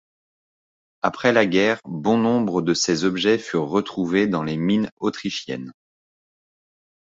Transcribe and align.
Après 1.03 1.31
la 1.31 1.45
guerre 1.45 1.79
bon 1.85 2.17
nombre 2.17 2.63
de 2.63 2.73
ces 2.73 3.03
objets 3.03 3.37
furent 3.37 3.67
retrouvés 3.69 4.25
dans 4.25 4.41
les 4.41 4.57
mines 4.57 4.89
autrichiennes. 4.97 5.73